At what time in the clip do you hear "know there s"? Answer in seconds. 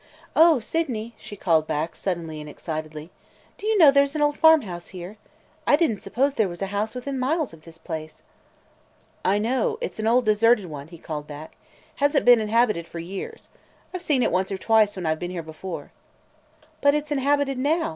3.77-4.15